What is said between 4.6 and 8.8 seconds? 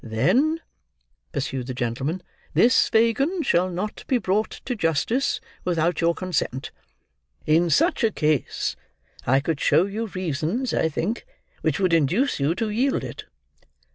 to justice without your consent. In such a case